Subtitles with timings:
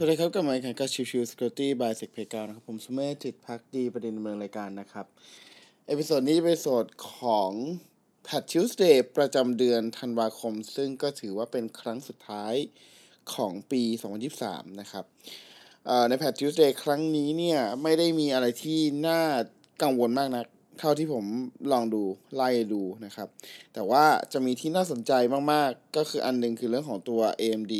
[0.00, 5.06] สวัสดีครับกลับมาอีกครั้งกับ Chill Chill Security by SecPlayground นะครับ ผมสุเมธจิตภักดีบดินทร์ ดำเนินรายการนะครับ
[5.86, 6.86] episode นี้จะเป็น episode
[7.16, 7.50] ของ
[8.26, 12.54] Patch Tuesday ประจำเดือนธันวาคม ซึ่งก็ถือว่าเป็นครั้งสุดท้าย
[13.34, 13.82] ของปี
[14.30, 15.04] 2023 นะครับ
[16.08, 19.22] ใน Patch Tuesday ครั้งนี้เนี่ย ไม่ได้มีอะไรที่น่า
[19.82, 20.44] กังวลมากนะ
[20.78, 21.24] เท่าที่ผม
[21.72, 22.02] ลองดู
[22.34, 23.28] ไล่ดูนะครับ
[23.74, 25.12] แต่ว่าจะมีที่น่าสนใจ
[25.52, 27.74] มากๆ ก็คืออันหนึงคือเรื่องของตัว AMD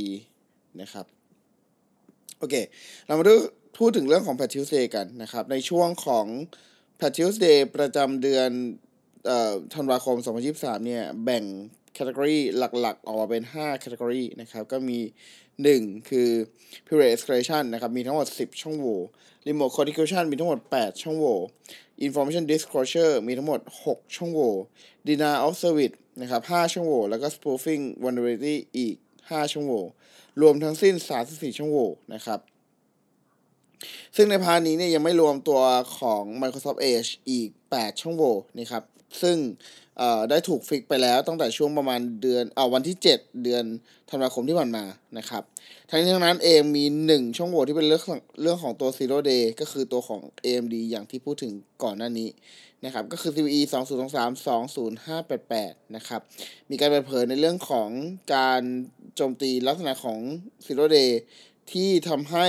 [0.82, 1.06] นะครับ
[2.38, 2.54] โอเค
[3.06, 3.34] เรามาดู
[3.78, 6.26] พูดถึงเรื่องของ p a t Tuesday กันนะครับ ในช่วงของ
[7.00, 8.50] p a t Tuesday ประจำเดือน
[9.26, 10.16] เอ่อธันวาคม
[10.50, 11.44] 2023 เนี่ย แบ่ง
[11.92, 14.98] แคตตากรีหลักๆ ออกมาเป็น5แคตตากรีนะครับ ก็มี
[15.54, 16.28] 1 คือ
[16.86, 19.00] period escalation นะครับ มีทั้งหมด 10 ช่องโหว่
[19.46, 21.38] remote communication มีทั้งหมด 8 ช่องโหว่
[22.06, 24.52] information disclosure มีทั้งหมด 6 ช่องโหว่
[25.06, 28.96] denial of service นะครับ 5 ช่องโหว่ แล้วก็ spoofing vulnerability อีก
[29.28, 29.84] 5 ช่องโหว่
[30.40, 30.94] รวมทั้งสิ้น
[31.26, 32.40] 34 ช่องโหว่นะครับ
[34.16, 35.60] ซึ่งในพาร์ทนี้เนี่ยยังไม่รวมตัว
[35.98, 38.82] ของ Microsoft Edge อีก 8 ช่องโหว่นะครับ
[39.22, 39.36] ซึ่ง
[40.30, 43.64] ได้ถูกฟิกไปแล้วตั้งแต่ช่วงประมาณเดือนเอ่อวันที่ 7 เดือน
[44.10, 44.84] ธันวาคมที่ผ่านมา
[45.18, 45.42] นะครับ
[45.88, 52.28] ทั้งนี้ทั้งนั้นเองมี 1 ช่องโหว่ที่เป็นเรื่องของเรื่องของตัว Zero Day ก็คือตัวของ AMD อย่างที่พูดถึงก่อนหน้านี้
[52.84, 53.60] นะครับ ก็คือ CVE
[54.18, 56.20] 2023 20588 นะครับ
[56.70, 57.88] มีการเปิดเผยในเรื่องของ
[58.34, 58.62] การ
[59.14, 60.18] โจมตีลักษณะของ
[60.66, 61.10] Zero Day
[61.72, 62.46] ที่ทำให้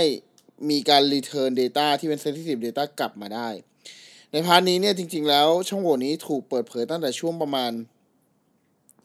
[0.70, 3.50] มีการ return data ที่เป็น sensitive data กลับมาได้
[4.32, 7.72] ใน part นี้เนี่ยจริง ๆ แล้วช่องโหว่นี้ถูกเปิดเผยตั้งแต่ช่วงประมาณ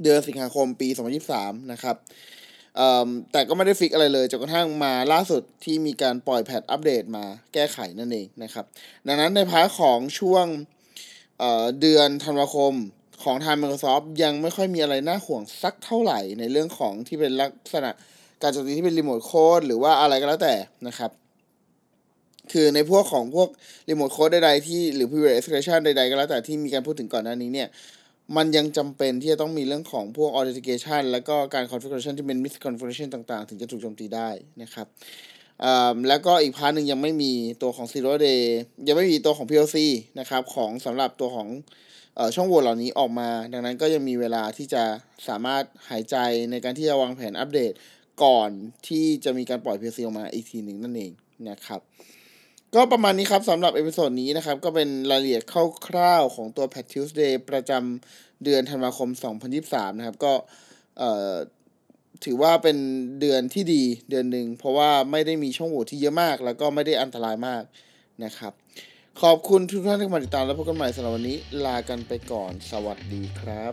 [0.03, 0.89] เดือนสิงหาคมปี
[1.30, 1.97] 2023 นะครับ
[3.33, 8.64] แต่ก็ไม่ได้ fix อะไรเลยจนกระทั่งมาล่าสุดที่มีการปล่อย patch update มาแก้ไขนั่นเองนะครับ
[9.06, 10.47] ดังนั้นใน part ของช่วง
[11.39, 12.74] เดือนธันวาคม
[13.23, 17.91] ของทาง Microsoft ยังไม่ค่อยมีอะไรน่าห่วงสักเท่าไหร่ในเรื่องของที่เป็นลักษณะ
[18.42, 20.55] การโจมตีที่เป็น remote code หรือว่าอะไรก็แล้วแต่
[20.86, 21.11] นะครับ
[22.52, 23.48] คือในพวกของพวก
[23.89, 27.68] remote code ใดๆที่หรือ privilege escalation ใดๆก็แล้วแต่ที่มีการพูดถึงก่อนหน้านี้เนี่ย
[28.36, 34.28] มันยังจำเป็นที่จะต้องมีเรื่องของพวก authentication แล้วก็การ configuration ที่เป็น misconfiguration ต่างๆ ถึงจะถูกโจมตีได้
[34.62, 34.86] นะครับ
[36.08, 37.32] แล้วก็อีก part หนึ่งยังไม่มี
[37.62, 38.40] ตัวของ zero day
[38.86, 39.77] ยังไม่มีตัวของ POC
[40.20, 41.48] นะครับของสำหรับตัวของ
[42.18, 44.82] อช่องโหว่เหล่านี้ออกมา ดังนั้นก็ยังมีเวลาที่จะ
[45.28, 46.16] สามารถหายใจ
[46.50, 47.72] ในการที่จะวางแผนอัปเดต
[48.24, 48.50] ก่อน
[48.88, 51.12] ที่จะมีการปล่อย POC ออกมาอีกทีหนึ่งนั่นเอง
[51.50, 51.80] นะครับ
[52.74, 55.42] ก็ประมาณนี้ครับสำหรับ episode นี้นะครับ ก็เป็นรายละเอียด
[55.86, 59.08] คร่าวๆของตัว Patch Tuesday ประจำเดือนธันวาคม
[59.55, 60.33] 2023 นะครับ ก็
[60.98, 61.33] เอ่อ
[62.24, 62.77] ถือว่าเป็น
[63.20, 67.62] เดือนที่ดีเดือนหนึ่ง เพราะว่าไม่ได้มีช่องโหว่ที่เยอะมาก แล้วก็ไม่ได้อันตรายมาก
[68.24, 68.52] นะครับ
[69.23, 73.64] ขอบคุณทุกท่านที่มาติดตามและพบกันใหม่สำหรับวันนี้ ลากันไปก่อน สวัสดีครั